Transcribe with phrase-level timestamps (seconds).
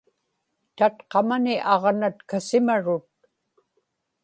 [0.77, 3.07] tatqamani aġnat kasimarut